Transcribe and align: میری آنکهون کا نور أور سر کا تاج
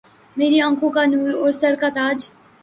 میری 0.37 0.61
آنکهون 0.61 0.91
کا 0.91 1.03
نور 1.05 1.29
أور 1.33 1.51
سر 1.61 1.75
کا 1.81 1.89
تاج 1.95 2.19